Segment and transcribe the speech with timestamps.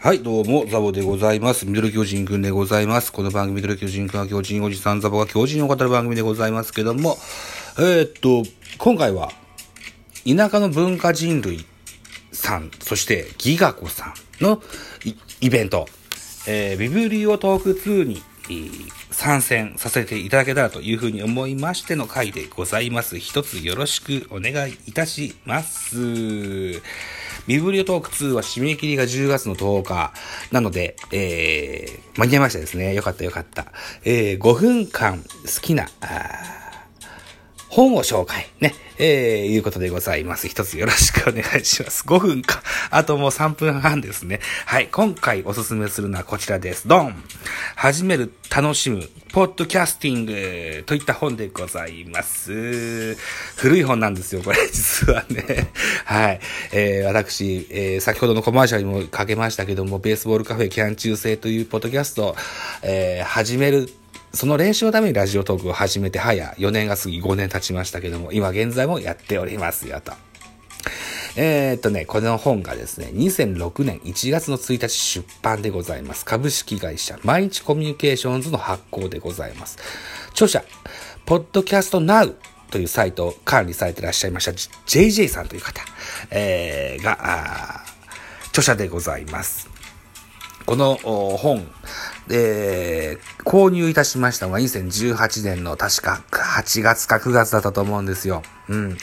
[0.00, 1.66] はい、どうも、ザボでございます。
[1.66, 3.10] ミドル巨人くんでございます。
[3.10, 7.18] この番組、ミドル巨人くんは巨人おじさんザボが巨人を語る番組でございますけども、
[7.78, 8.44] えーっと、
[8.78, 9.32] 今回は、
[10.24, 11.66] 田舎の文化人類
[12.30, 14.62] さん、そしてギガ子さんの
[15.40, 15.88] イベント、
[16.46, 18.22] えービブリオトーク2に、
[19.10, 23.18] 参戦させていただけたらというふうに思いましての回でございます。
[23.18, 26.80] 一つよろしくお願いいたします。
[27.46, 30.12] ビブリオトーク2は締め切りが10月の10日。
[30.52, 32.94] なので、えー、間に合いましたですね。
[32.94, 33.66] よかったよかった。
[34.04, 35.26] えー、5分間好
[35.60, 35.88] きな、
[37.68, 38.48] 本を紹介。
[38.60, 38.74] ね。
[38.98, 40.48] えー、いうことでございます。
[40.48, 42.04] 一つよろしくお願いします。
[42.04, 42.62] 5分か。
[42.90, 44.40] あともう3分半ですね。
[44.66, 44.88] はい。
[44.88, 46.88] 今回おすすめするのはこちらです。
[46.88, 47.14] ドン
[47.80, 53.14] 始める、楽しむ、ポッドキャスティングといった本でございます。
[53.54, 55.70] 古い本なんですよ、これ、 実はね。
[56.04, 56.40] はい。
[56.72, 62.34] えー、私、えー、先ほどのコマーシャルにもかけましたけども、ベースボールカフェキャン中制というポッドキャスト、
[62.82, 63.88] えー、始める
[64.34, 70.14] その練習のためにラジオトークを始めて早4年が過ぎ5年経ちましたけども、今現在もやっておりますよと。
[71.40, 76.24] えー、っとね、この本がですね、2006年1月の1日出版でございます。
[76.24, 79.78] 株式会社、毎日コミュニケーションズの発行でございます。
[80.32, 80.64] 著者、
[81.26, 82.34] ポッドキャスト Now
[82.72, 85.80] というサイトを管理されていらっしゃいました JJ さんという方、
[86.32, 87.84] えー、が、
[88.48, 89.77] 著者でございます。
[90.68, 91.66] この本、
[92.28, 98.42] で購入いたしましたのが2018年の確か8月か9月だったと思うんですよ。
[98.68, 98.98] うん。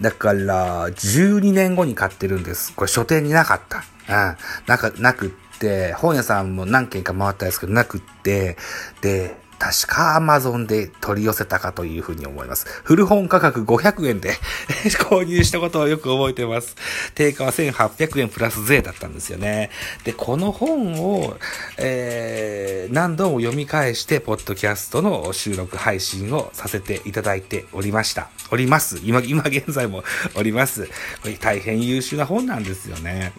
[0.00, 2.72] だから、12年後に買ってるんです。
[2.74, 3.84] これ書店になかった。
[4.30, 4.36] うん。
[4.66, 8.56] なか、なくって、本屋さんも何軒か回ったんですけど、なくって、
[9.02, 12.66] で、確か Amazon で取り寄せたかというふうに思います。
[12.82, 14.32] 古本価格500円で
[15.10, 16.74] 購入したことをよく覚えてます。
[17.14, 19.70] 定価は1800円プラス税だったんですよね。
[20.04, 21.36] で、この本を、
[21.76, 28.30] えー、何度も読み返して、ポッドキャストの収録配信をさせていただいておりました。
[28.50, 28.98] おります。
[29.04, 30.04] 今、今現在も
[30.36, 30.86] おります。
[31.20, 33.34] これ大変優秀な本なんですよね。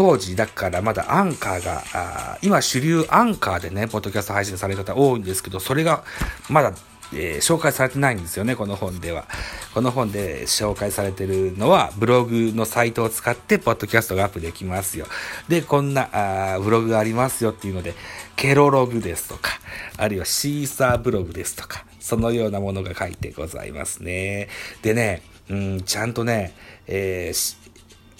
[0.00, 6.04] 当時、だからまだアンカーが、あー今主流アンカーでね、ポッドキャスト配信される方多いんですけど、それが
[6.48, 6.72] まだ、
[7.12, 9.26] えー紹介されてないんですよね、この本では。
[9.74, 15.06] この本で紹介されてるのは、ブログのサイトを使って、ポッドキャストがアップできますよ。
[15.48, 17.92] で、こんな、あブログがありますよっていうので、
[18.36, 19.50] ケロログですとか、
[19.98, 24.48] あるいはシーサーブログですとか、そのようなものが書いてございますね。
[24.80, 26.54] でね、うん、ちゃんとね、
[26.86, 27.60] えー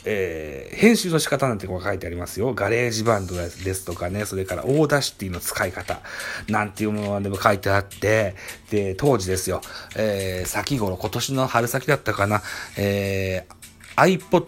[0.05, 2.55] えー編集の仕方なんてこう書いてありますよ。
[2.55, 6.01] GarageBand ですとかね、それから Audacity の使い方。
[6.49, 8.35] なんていうものでも書いてあって、
[8.71, 9.61] で、当時ですよ、
[9.97, 12.43] えー先頃、今年の春先だったかな、
[12.79, 13.60] えー
[14.01, 14.47] iPod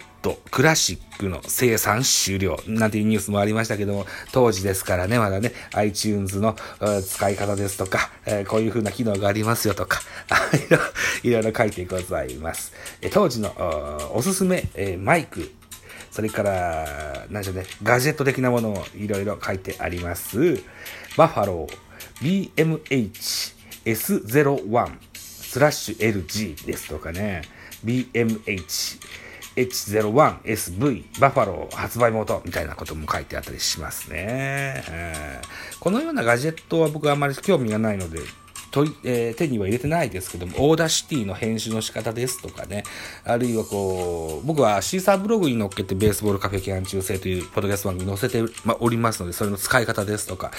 [0.50, 6.56] クラシックの生産終了なんていうニュースもありましたけども、当時ですからね、まだね、iTunes の
[7.06, 10.00] 使い方ですとか、えーこういう風な機能がありますよとか、
[11.22, 12.72] いろいろ書いてございます。
[13.02, 15.52] え当時のおすすめ、えーマイク、
[16.10, 20.62] それから、なんでしょうね、ガジェット的なものもいろいろ書いてあります。
[21.18, 22.52] バッファロー
[23.84, 27.42] BMH-S01 スラッシュ LG ですとかね、
[27.84, 29.22] BMH
[29.56, 34.84] H01SV バファロー発売元みたいなことも書いてあったりしますね。
[34.88, 34.92] う
[35.48, 38.20] んこのようなガジェットは僕はあまり興味がないので、
[38.72, 42.84] とえー手には入れてないですけども、 Audacity の編集の仕方ですとかね、
[43.24, 50.50] あるいはこう、僕は Seesaa ブログに載っけてベースボールカフェキャン中制というポッドキャスト番組に載せておりますので、それの使い方ですとか、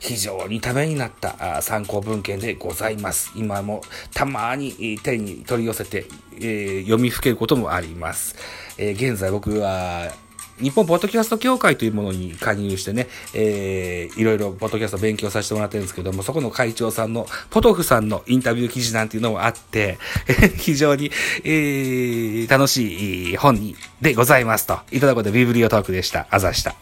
[0.00, 3.30] 非常にためになったあ参考文献でございます。
[3.36, 3.82] 今も
[4.12, 8.34] たまに手に取り寄せて、えー読みふけることもあります。
[8.78, 10.10] えー現在僕は、
[10.60, 19.98] 日本ポッドキャスト協会というものに加入してね、えー、いろいろポッドキャスト勉強させてもらってるんですけども、そこの会長さんの、ポトフさんのインタビュー記事なんていうのもあって、
[20.58, 21.10] 非常に、
[21.44, 24.78] えー、楽しい本にでございますと。
[24.92, 26.26] いただくことでビブリオトークでした。
[26.30, 26.74] あざした。